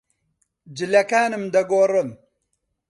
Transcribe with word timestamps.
جلەکانم 0.77 1.43
دەگۆڕم. 1.53 2.09